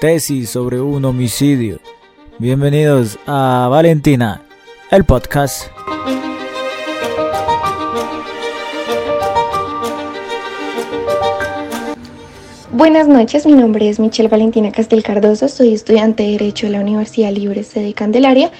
[0.00, 1.78] Tesis sobre un homicidio.
[2.38, 4.42] Bienvenidos a Valentina,
[4.90, 5.66] el podcast.
[12.72, 16.80] Buenas noches, mi nombre es Michelle Valentina Castel Cardoso, soy estudiante de Derecho de la
[16.80, 18.50] Universidad Libre de Candelaria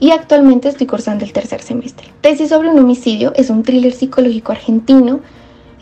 [0.00, 2.08] y actualmente estoy cursando el tercer semestre.
[2.20, 5.20] Tesis sobre un homicidio es un thriller psicológico argentino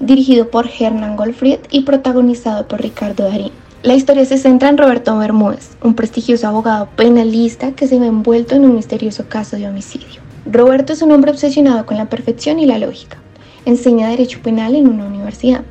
[0.01, 3.53] dirigido por Hernán Goldfried y protagonizado por Ricardo Darín.
[3.83, 8.55] La historia se centra en Roberto Bermúdez, un prestigioso abogado penalista que se ve envuelto
[8.55, 10.21] en un misterioso caso de homicidio.
[10.45, 13.19] Roberto es un hombre obsesionado con la perfección y la lógica.
[13.65, 15.63] Enseña Derecho Penal en una universidad.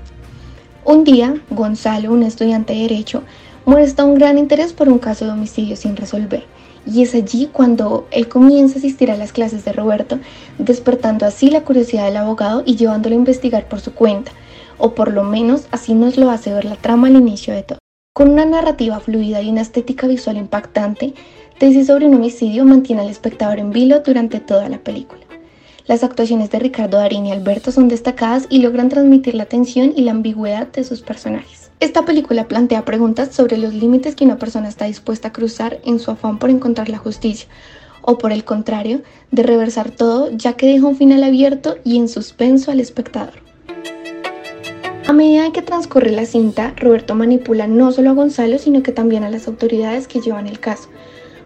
[0.86, 3.24] Un día, Gonzalo, un estudiante de Derecho,
[3.66, 6.46] muestra un gran interés por un caso de homicidio sin resolver
[6.86, 10.20] y es allí cuando él comienza a asistir a las clases de Roberto,
[10.58, 14.32] despertando así la curiosidad del abogado y llevándolo a investigar por su cuenta,
[14.78, 17.80] o por lo menos así nos lo hace ver la trama al inicio de todo.
[18.14, 21.14] Con una narrativa fluida y una estética visual impactante,
[21.58, 25.22] Tesis sobre un homicidio mantiene al espectador en vilo durante toda la película.
[25.88, 30.02] Las actuaciones de Ricardo Darín y Alberto son destacadas y logran transmitir la tensión y
[30.02, 31.65] la ambigüedad de sus personajes.
[31.82, 36.00] Esta película plantea preguntas sobre los límites que una persona está dispuesta a cruzar en
[36.00, 37.50] su afán por encontrar la justicia,
[38.02, 39.02] o por el contrario,
[39.32, 43.44] de reversar todo ya que deja un final abierto y en suspenso al espectador.
[45.08, 49.24] A medida que transcurre la cinta, Roberto manipula no solo a Gonzalo, sino que también
[49.24, 50.90] a las autoridades que llevan el caso,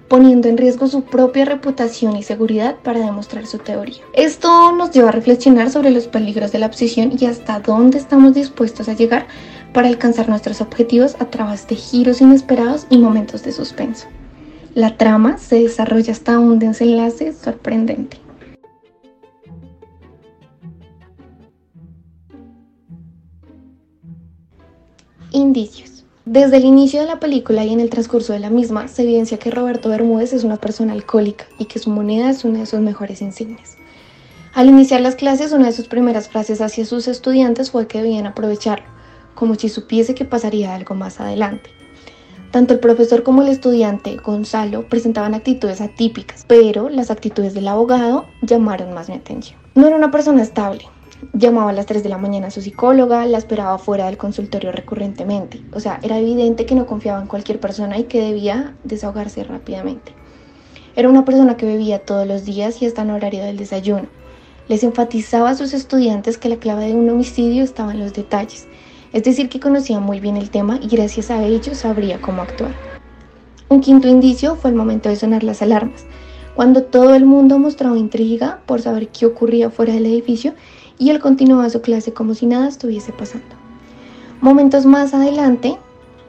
[0.08, 4.02] poniendo en riesgo su propia reputación y seguridad para demostrar su teoría.
[4.14, 8.34] Esto nos lleva a reflexionar sobre los peligros de la obsesión y hasta dónde estamos
[8.34, 9.28] dispuestos a llegar
[9.74, 14.08] para alcanzar nuestros objetivos a través de giros inesperados y momentos de suspenso.
[14.76, 18.18] La trama se desarrolla hasta un desenlace sorprendente.
[25.32, 26.06] Indicios.
[26.26, 29.40] Desde el inicio de la película y en el transcurso de la misma se evidencia
[29.40, 32.80] que Roberto Bermúdez es una persona alcohólica y que su moneda es una de sus
[32.80, 33.78] mejores insignias.
[34.54, 38.28] Al iniciar las clases, una de sus primeras frases hacia sus estudiantes fue que debían
[38.28, 38.86] aprovecharlo,
[39.40, 41.70] como si supiese que pasaría algo más adelante.
[42.52, 48.26] Tanto el profesor como el estudiante, Gonzalo, presentaban actitudes atípicas, pero las actitudes del abogado
[48.42, 49.58] llamaron más mi atención.
[49.76, 50.82] No era una persona estable.
[51.32, 54.74] Llamaba a las 3 de la mañana a su psicóloga, la esperaba fuera del consultorio
[54.74, 55.62] recurrentemente.
[55.72, 60.14] O sea, era evidente que no confiaba en cualquier persona y que debía desahogarse rápidamente.
[60.98, 64.10] Era una persona que bebía todos los días y hasta en horario del desayuno.
[64.68, 68.68] Les enfatizaba a sus estudiantes que la clave de un homicidio estaba en los detalles
[69.14, 72.74] es decir, que conocía muy bien el tema y gracias a ello sabría cómo actuar.
[73.70, 76.06] Un quinto indicio fue el momento de sonar las alarmas,
[76.56, 80.54] cuando todo el mundo mostraba intriga por saber qué ocurría fuera del edificio
[80.98, 83.56] y él continuaba su clase como si nada estuviese pasando.
[84.42, 85.78] Momentos más adelante,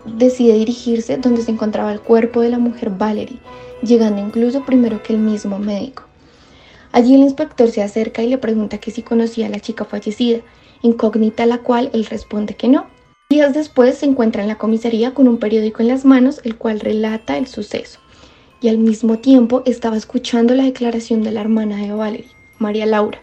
[0.05, 3.39] decide dirigirse donde se encontraba el cuerpo de la mujer Valerie,
[3.83, 6.05] llegando incluso primero que el mismo médico.
[6.93, 10.41] Allí el inspector se acerca y le pregunta que si conocía a la chica fallecida,
[10.83, 12.87] incógnita a la cual él responde que no.
[13.31, 16.81] Días después se encuentra en la comisaría con un periódico en las manos, el cual
[16.81, 18.01] relata el suceso.
[18.61, 23.21] Y al mismo tiempo estaba escuchando la declaración de la hermana de Valerie, María Laura.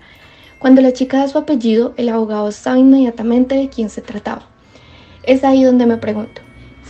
[0.59, 4.47] Cuando la chica da su apellido, el abogado sabe inmediatamente de quién se trataba.
[5.23, 6.41] Es ahí donde me pregunto,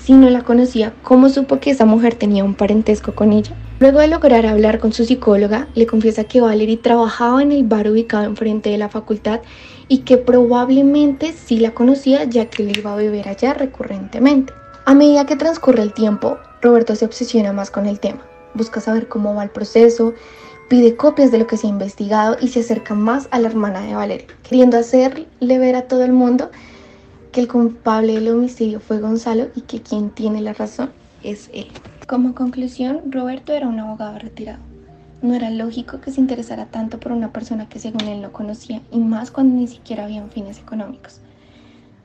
[0.03, 3.55] si no la conocía, ¿cómo supo que esa mujer tenía un parentesco con ella?
[3.79, 7.87] Luego de lograr hablar con su psicóloga, le confiesa que Valerie trabajaba en el bar
[7.87, 9.41] ubicado enfrente de la facultad
[9.87, 14.51] y que probablemente sí la conocía ya que le iba a beber allá recurrentemente.
[14.85, 19.07] A medida que transcurre el tiempo, Roberto se obsesiona más con el tema, busca saber
[19.07, 20.15] cómo va el proceso,
[20.69, 23.81] pide copias de lo que se ha investigado y se acerca más a la hermana
[23.81, 26.49] de Valeria, queriendo hacerle ver a todo el mundo
[27.31, 30.89] que el culpable del homicidio fue Gonzalo y que quien tiene la razón
[31.21, 31.67] es él.
[32.07, 34.59] Como conclusión, Roberto era un abogado retirado.
[35.21, 38.81] No era lógico que se interesara tanto por una persona que según él no conocía,
[38.91, 41.19] y más cuando ni siquiera habían fines económicos.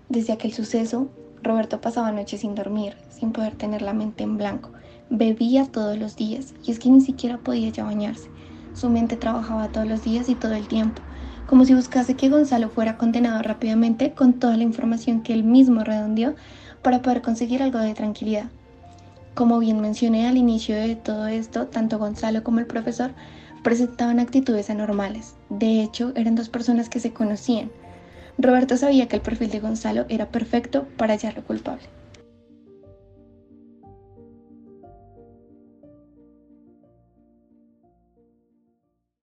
[0.09, 1.09] Desde aquel suceso,
[1.41, 4.71] Roberto pasaba noches sin dormir, sin poder tener la mente en blanco.
[5.09, 8.29] Bebía todos los días, y es que ni siquiera podía ya bañarse.
[8.75, 11.00] Su mente trabajaba todos los días y todo el tiempo
[11.47, 15.85] como si buscase que Gonzalo fuera condenado rápidamente con toda la información que él mismo
[15.85, 16.35] redondeó
[16.82, 18.47] para poder conseguir algo de tranquilidad.
[19.34, 23.12] Como bien mencioné al inicio de todo esto, tanto Gonzalo como el profesor
[23.62, 25.37] presentaban actitudes anormales.
[25.49, 27.70] De hecho, eran dos personas que se conocían.
[28.37, 31.84] Roberto sabía que el perfil de Gonzalo era perfecto para hallarlo culpable.